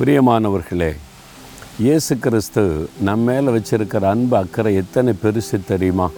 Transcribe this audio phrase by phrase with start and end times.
[0.00, 0.96] பிரியமானவர்களே
[1.78, 6.10] இயேசு கிறிஸ்து நம்ம மேலே வச்சிருக்கிற அன்பு அக்கறை எத்தனை பெருசு தெரியுமா?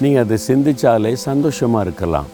[0.00, 2.26] நீங்கள் அதை சிந்திச்சாலே சந்தோஷமாக இருக்கலாம்.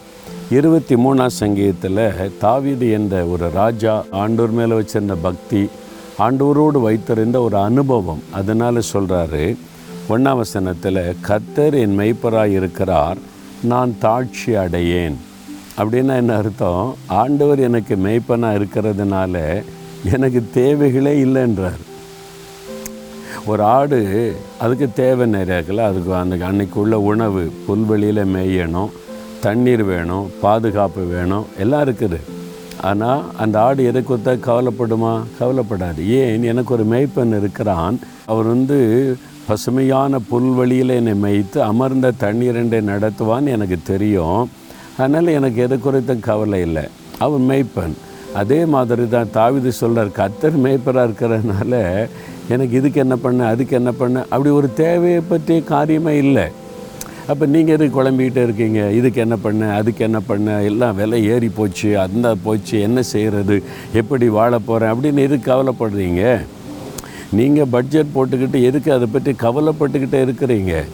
[0.50, 5.68] இருபத்தி மூணாம் சங்கீதத்தில் தாவீது என்ற ஒரு ராஜா ஆண்டூர் மேலே வச்சிருந்த பக்தி
[6.18, 8.22] ஆண்டூரோடு வைத்திருந்த ஒரு அனுபவம்.
[8.30, 9.56] அதனால் சொல்கிறாரு
[10.08, 10.44] ஒன்றாம்
[11.28, 13.18] கத்தர் என் மெய்ப்பராக இருக்கிறார்
[13.62, 15.14] நான் தாட்சி அடையேன்.
[15.78, 16.96] அப்படின்னா என்ன அர்த்தம்?
[17.06, 19.62] ஆண்டவர் எனக்கு மெய்ப்பனாக இருக்கிறதுனால
[20.04, 21.80] எனக்கு தேவைகளே இல்லைன்றார்.
[23.46, 28.88] ஒரு ஆடு அதுக்கு தேவை நிறையாக்கல அதுக்கு அந்த அன்னைக்கு உள்ள உணவு புல்வெளியில் மேயணும்
[29.40, 32.20] தண்ணீர் வேணும் பாதுகாப்பு வேணும் எல்லாம் இருக்குது.
[32.80, 35.22] ஆனால் அந்த ஆடு எதை கொடுத்தா கவலைப்படுமா?
[35.38, 36.08] கவலைப்படாது.
[36.08, 36.42] ஏன்?
[36.42, 37.98] எனக்கு ஒரு மேய்ப்பன் இருக்கிறான்.
[38.26, 44.50] அவர் வந்து பசுமையான புல்வெளியில் என்னை மேய்த்து அமர்ந்த தண்ணீரண்டை நடத்துவான்னு எனக்கு தெரியும்.
[44.98, 46.82] அதனால் எனக்கு எது குறித்த கவலை இல்லை.
[47.18, 47.92] அவர் மேய்ப்பன்.
[48.40, 51.74] அதே மாதிரி தான் தாவிது சொல்கிறார் கத்தர் மேய்ப்பராக இருக்கிறதுனால
[52.54, 54.18] எனக்கு இதுக்கு என்ன பண்ண அதுக்கு என்ன பண்ண?
[54.32, 56.46] அப்படி ஒரு தேவையை பற்றி காரியமே இல்லை.
[57.30, 58.80] அப்போ நீங்கள் எதுக்கு குழம்பிக்கிட்டே இருக்கீங்க?
[58.90, 60.62] இதுக்கு என்ன பண்ண அதுக்கு என்ன பண்ண?
[60.62, 66.22] எல்லாம் விலை ஏறி போச்சு அந்த போச்சு என்ன செய்கிறது எப்படி வாழ போகிறேன் அப்படின்னு எதுக்கு கவலைப்படுறீங்க?
[67.38, 70.84] நீங்கள் பட்ஜெட் போட்டுக்கிட்டு எதுக்கு அதை பற்றி கவலைப்பட்டுக்கிட்டே இருக்கிறீங்க?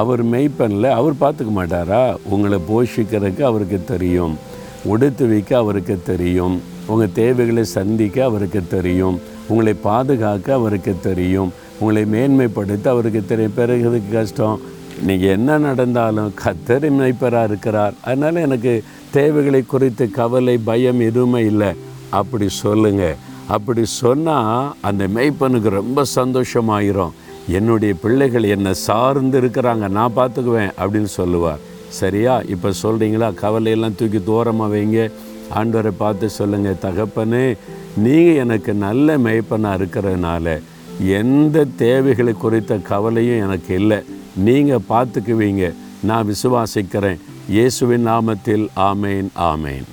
[0.00, 2.16] அவர் மெய்ப்பனில் அவர் பார்த்துக்க மாட்டாரா?
[2.24, 4.36] உங்களை போஷிக்கிறதுக்கு அவருக்கு தெரியும்
[4.84, 6.54] உடுத்து வைக்க அவருக்கு தெரியும்.
[6.90, 9.16] உங்கள் தேவைகளை சந்திக்க அவருக்கு தெரியும்.
[9.48, 11.50] உங்களை பாதுகாக்க அவருக்கு தெரியும்.
[11.78, 13.54] உங்களை மேன்மைப்படுத்த அவருக்கு தெரியும்.
[13.54, 14.60] பிறகு கஷ்டம்?
[15.06, 17.94] நீங்கள் என்ன நடந்தாலும் கத்தர் மெய்ப்பராக இருக்கிறார்.
[18.04, 18.72] அதனால் எனக்கு
[19.10, 21.70] தேவைகளை குறித்து கவலை பயம் எதுவுமே இல்லை.
[22.10, 23.16] அப்படி சொல்லுங்கள்
[23.46, 27.14] அப்படி சொன்னால் அந்த மெய்ப்பனுக்கு ரொம்ப சந்தோஷமாயிரும்.
[27.48, 29.84] என்னுடைய பிள்ளைகள் என்னை சார்ந்து இருக்கிறாங்க.
[29.88, 31.58] நான் பார்த்துக்குவேன் அப்படின்னு சொல்லுவார்.
[31.88, 32.34] சரியா?
[32.54, 35.10] இப்போ சொல்கிறீங்களா கவலையெல்லாம் தூக்கி தூரமாக வைங்க.
[35.58, 37.56] ஆண்டவரை பார்த்து சொல்லுங்கள் தகப்பனே
[38.04, 40.60] நீங்கள் எனக்கு நல்ல மெய்ப்பனாக இருக்கிறதுனால
[41.20, 43.98] எந்த தேவைகளை குறித்த கவலையும் எனக்கு இல்லை.
[44.48, 45.74] நீங்கள் பார்த்துக்குவீங்க.
[46.02, 47.20] நான் விசுவாசிக்கிறேன்.
[47.48, 49.86] இயேசுவின் நாமத்தில் ஆமேன் ஆமேன்.